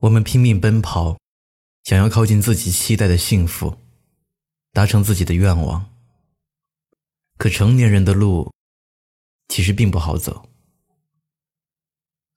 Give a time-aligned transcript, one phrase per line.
[0.00, 1.18] 我们拼命奔跑，
[1.84, 3.76] 想要靠近自己期待的幸福，
[4.72, 5.90] 达成自己的愿望。
[7.36, 8.50] 可成年人的路，
[9.48, 10.48] 其实并不好走。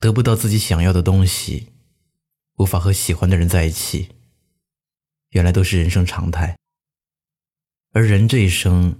[0.01, 1.69] 得不到自己想要的东西，
[2.57, 4.09] 无法和喜欢的人在一起，
[5.29, 6.57] 原来都是人生常态。
[7.93, 8.99] 而人这一生，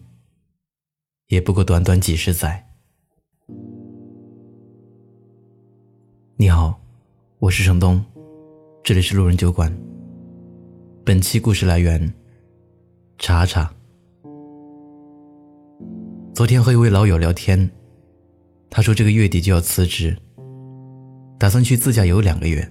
[1.28, 2.70] 也不过短短几十载。
[6.38, 6.80] 你好，
[7.40, 8.13] 我是程东。
[8.84, 9.74] 这里是路人酒馆。
[11.06, 12.14] 本期故事来源：
[13.18, 13.74] 查查。
[16.34, 17.72] 昨天和一位老友聊天，
[18.70, 20.14] 他说这个月底就要辞职，
[21.40, 22.70] 打算去自驾游两个月，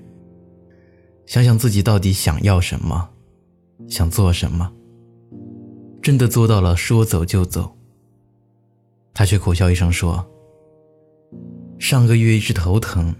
[1.25, 3.09] 想想自己到底想要什么，
[3.89, 4.71] 想做什么。
[6.03, 7.75] 真的做到了说走就走，
[9.15, 10.23] 他却苦笑一声说
[11.81, 13.15] ：“上个月一直头疼，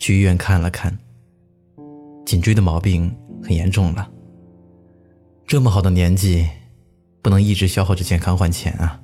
[0.00, 0.92] 去医院看了看。”
[2.24, 4.10] 颈椎的毛病很严重了。
[5.46, 6.46] 这么好的年纪，
[7.22, 9.00] 不能一直消耗着健康换钱啊！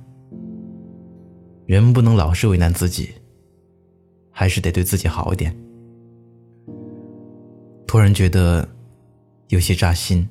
[1.65, 3.09] 人不能老是为难自己，
[4.31, 5.53] 还是得对自己好一点。
[7.85, 8.67] 突然觉得
[9.49, 10.27] 有些扎心。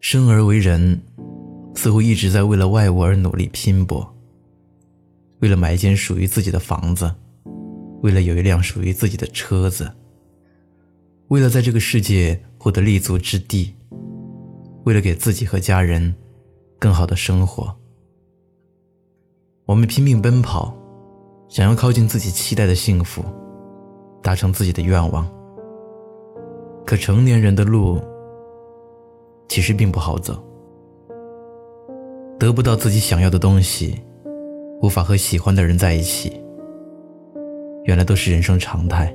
[0.00, 1.00] 生而为人，
[1.74, 4.16] 似乎一直在为了外物而努力拼搏，
[5.40, 7.12] 为了买一间属于自己的房子，
[8.02, 9.90] 为了有一辆属于自己的车子。
[11.28, 13.74] 为了在这个世界获得立足之地，
[14.84, 16.14] 为了给自己和家人
[16.78, 17.74] 更好的生活，
[19.66, 20.74] 我们拼命奔跑，
[21.48, 23.22] 想要靠近自己期待的幸福，
[24.22, 25.30] 达成自己的愿望。
[26.86, 28.00] 可成年人的路
[29.48, 30.42] 其实并不好走，
[32.38, 34.00] 得不到自己想要的东西，
[34.80, 36.42] 无法和喜欢的人在一起，
[37.84, 39.14] 原来都是人生常态。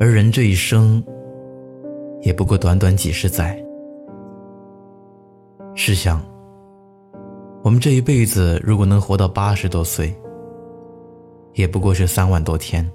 [0.00, 1.02] 而人这一生，
[2.22, 3.56] 也不过短短几十载。
[5.76, 6.20] 试想，
[7.62, 10.12] 我们这一辈子如果能活到八十多岁，
[11.54, 12.88] 也不过是三万多天。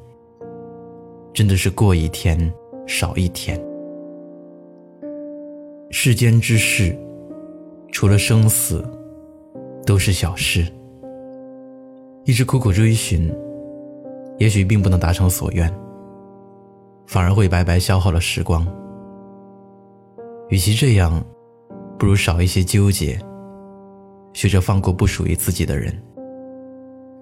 [1.31, 2.51] 真的是过一天
[2.85, 3.57] 少一天。
[5.89, 6.93] 世间之事，
[7.91, 8.83] 除了生死，
[9.85, 10.65] 都是小事。
[12.25, 13.33] 一直苦苦追寻，
[14.38, 15.71] 也许并不能达成所愿。
[17.09, 18.63] 反而会白白消耗了时光。
[20.49, 21.25] 与其这样，
[21.97, 23.19] 不如少一些纠结，
[24.31, 25.91] 学着放过不属于自己的人，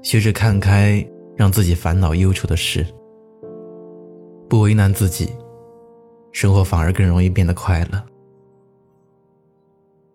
[0.01, 1.01] 学着看开
[1.37, 2.85] 让自己烦恼忧愁的事，
[4.49, 5.29] 不为难自己，
[6.33, 8.03] 生活反而更容易变得快乐。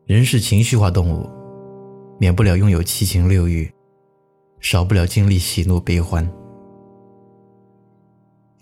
[0.05, 1.27] 人是情绪化动物，
[2.19, 3.73] 免不了拥有七情六欲，
[4.61, 6.31] 少不了经历喜怒悲欢。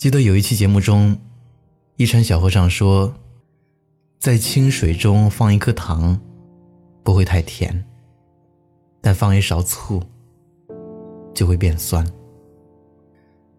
[0.01, 1.15] 记得有一期节目中，
[1.97, 3.15] 一禅小和尚说，
[4.19, 6.19] 在清水中放一颗糖，
[7.03, 7.71] 不会太甜；
[9.03, 10.03] 但放一勺醋，
[11.35, 12.11] 就会变酸。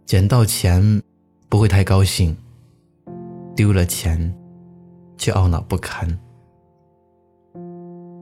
[0.03, 1.03] 捡到钱
[1.47, 2.35] 不会太高兴，
[3.55, 4.35] 丢了钱
[5.19, 6.19] 却懊恼不堪。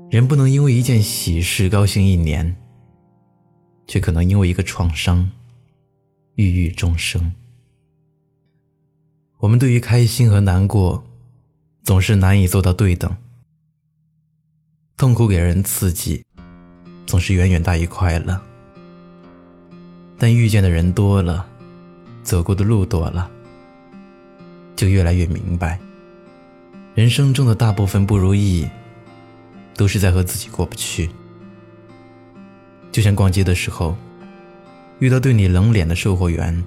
[0.09, 2.53] 人不能因为一件喜事高兴一年，
[3.87, 5.31] 却可能因为一个创伤
[6.35, 7.31] 郁郁终生。
[9.39, 11.01] 我们对于开心和难过，
[11.81, 13.09] 总是难以做到对等。
[14.97, 16.25] 痛苦给人刺激，
[17.05, 18.37] 总是远远大于快乐。
[20.17, 21.47] 但遇见的人多了，
[22.21, 23.31] 走过的路多了，
[24.75, 25.79] 就越来越明白，
[26.93, 28.67] 人生中的大部分不如意，
[29.73, 31.09] 都是在和自己过不去。
[32.91, 33.95] 就像逛街的时候，
[34.99, 36.61] 遇到对你冷脸的售货员，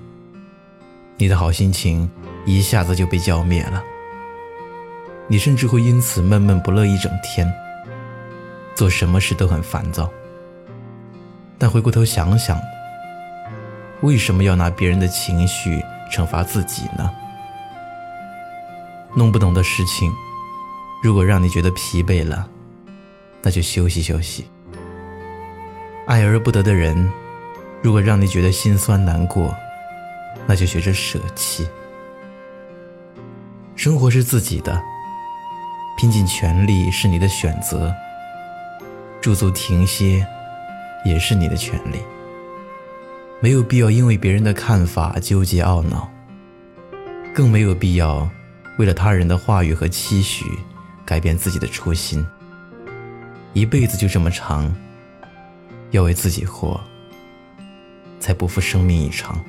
[1.18, 2.08] 你的好心情。
[2.44, 3.82] 一下子就被浇灭了，
[5.28, 7.50] 你甚至会因此闷闷不乐一整天，
[8.74, 10.10] 做什么事都很烦躁。
[11.58, 12.60] 但回过头想想，
[14.00, 15.80] 为什么要拿别人的情绪
[16.10, 17.08] 惩罚自己呢？
[19.14, 20.12] 弄不懂的事情，
[21.02, 22.48] 如果让你觉得疲惫了，
[23.42, 24.42] 那就休息休息；
[26.06, 27.08] 爱而不得的人，
[27.82, 29.54] 如果让你觉得心酸难过，
[30.46, 31.68] 那就学着舍弃。
[33.74, 34.80] 生活是自己的，
[35.96, 37.92] 拼尽全力是你的选择，
[39.20, 40.24] 驻足停歇
[41.04, 41.98] 也是你的权利。
[43.40, 46.08] 没有必要因为别人的看法纠结懊恼，
[47.34, 48.28] 更没有必要
[48.78, 50.44] 为了他人的话语和期许
[51.04, 52.24] 改变自己的初心。
[53.52, 54.72] 一辈子就这么长，
[55.90, 56.80] 要为自己活，
[58.20, 59.42] 才不负生命一场。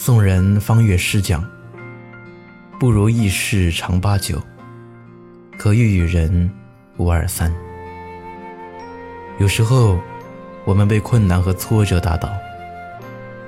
[0.00, 1.44] 送人方月诗讲：
[2.78, 4.40] 不如意事常八九，
[5.58, 6.48] 可遇与人
[6.98, 7.52] 无二三。
[9.40, 9.98] 有时候，
[10.64, 12.30] 我们被困难和挫折打倒，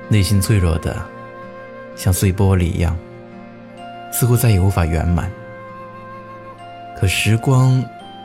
[0.09, 1.01] 内心脆弱的
[1.95, 2.97] 像碎玻璃一样，
[4.13, 5.31] 似乎再也无法圆满。
[6.99, 7.81] 可时光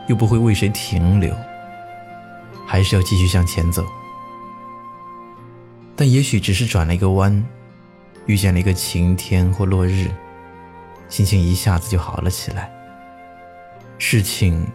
[0.07, 1.31] 又不会为谁停留，
[2.65, 3.85] 还是要继续向前走。
[5.95, 7.45] 但也许只是转了一个弯。
[8.25, 10.07] 遇见了一个晴天或落日，
[11.09, 12.71] 心情一下子就好了起来，
[13.97, 14.65] 事情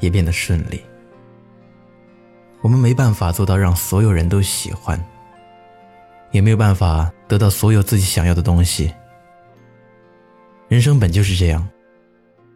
[0.00, 0.80] 也变得顺利。
[2.60, 5.02] 我们没办法做到让所有人都喜欢，
[6.32, 8.92] 也没有办法得到所有自己想要的东西。
[10.68, 11.66] 人生本就是这样，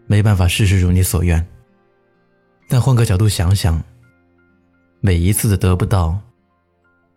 [0.06, 1.46] 没办法事事如你所愿。
[2.68, 3.82] 但换个角度想想，
[5.00, 6.18] 每一次的得不到，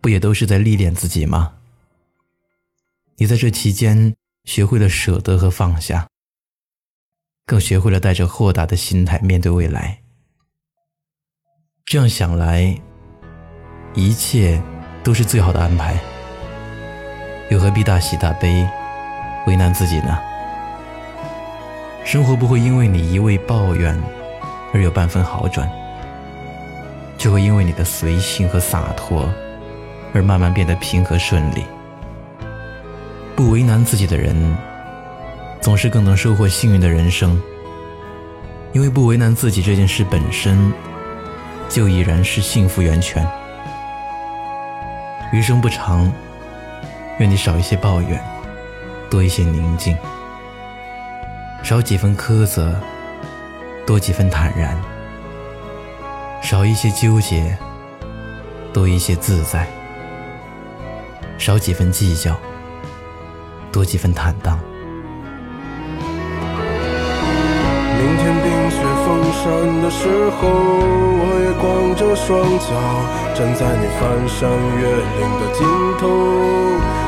[0.00, 1.52] 不也都是在历练自己吗？
[3.16, 6.08] 你在这期间学会了舍得和放下，
[7.46, 10.00] 更学会了带着豁达的心态面对未来。
[11.84, 12.76] 这样想来，
[13.94, 14.60] 一切
[15.04, 15.96] 都是最好的安排，
[17.50, 18.68] 又何必大喜大悲，
[19.46, 20.18] 为难自己呢？
[22.04, 23.96] 生活不会因为你一味抱怨
[24.72, 25.70] 而有半分好转，
[27.16, 29.32] 就会因为你的随性和洒脱
[30.12, 31.64] 而慢慢变得平和顺利。
[33.44, 34.56] 不为难自己的人，
[35.60, 37.38] 总是更能收获幸运的人生。
[38.72, 40.72] 因为不为难自己这件事本身，
[41.68, 43.22] 就已然是幸福源泉。
[45.30, 46.10] 余生不长，
[47.18, 48.18] 愿你少一些抱怨，
[49.10, 49.94] 多一些宁静；
[51.62, 52.74] 少几分苛责，
[53.86, 54.74] 多几分坦然；
[56.42, 57.54] 少一些纠结，
[58.72, 59.66] 多一些自在；
[61.36, 62.34] 少几分计较。
[63.74, 64.56] 多几分坦荡。
[67.98, 69.42] 明天冰雪封山
[69.82, 70.46] 的时候，
[71.18, 71.64] 我也光
[71.96, 72.70] 着双脚
[73.34, 74.48] 站在你翻山
[74.78, 74.82] 越
[75.18, 75.66] 岭的尽
[75.98, 76.02] 头，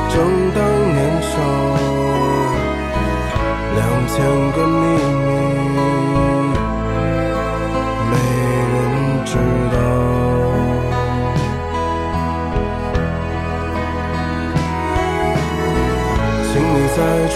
[0.09, 0.15] 正
[0.51, 0.59] 当
[0.93, 1.33] 年少，
[3.77, 3.79] 两
[4.09, 4.15] 千
[4.51, 4.83] 个秘
[5.23, 5.56] 密。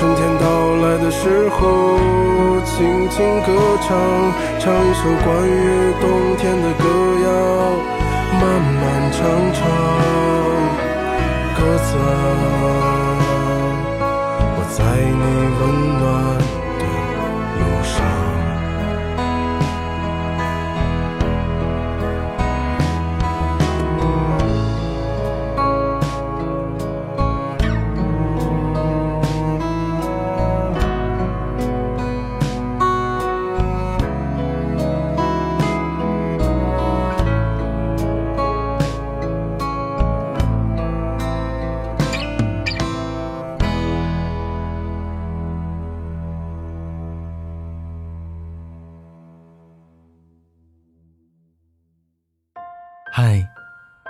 [0.01, 0.45] 春天到
[0.77, 1.61] 来的时候，
[2.65, 3.53] 轻轻歌
[3.87, 3.95] 唱，
[4.57, 6.83] 唱一首关于冬天的歌
[7.23, 7.29] 谣，
[8.33, 8.41] 漫
[8.81, 8.81] 漫
[9.11, 9.19] 长
[9.53, 9.61] 长，
[11.55, 12.09] 鸽子啊，
[14.57, 14.81] 我在
[15.21, 15.23] 你
[15.59, 15.61] 温
[15.99, 16.01] 暖
[16.79, 16.83] 的
[17.59, 18.30] 路上。